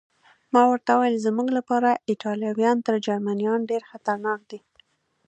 [0.53, 4.59] ما ورته وویل: زموږ لپاره ایټالویان تر جرمنیانو ډېر خطرناک دي.